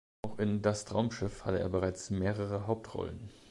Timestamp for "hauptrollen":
2.65-3.29